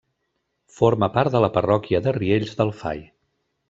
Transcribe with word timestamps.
Forma 0.77 1.11
part 1.19 1.37
de 1.37 1.43
la 1.47 1.51
parròquia 1.59 2.03
de 2.09 2.17
Riells 2.19 2.61
del 2.63 2.77
Fai. 2.85 3.09